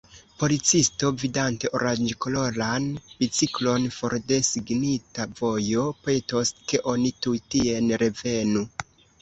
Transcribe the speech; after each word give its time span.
Policisto, 0.43 1.09
vidante 1.23 1.69
oranĝkoloran 1.79 2.87
biciklon 3.19 3.85
for 3.97 4.15
de 4.33 4.41
signita 4.49 5.29
vojo, 5.43 5.85
petos, 6.09 6.55
ke 6.73 6.83
oni 6.95 7.15
tuj 7.27 7.39
tien 7.57 7.97
revenu. 8.07 8.69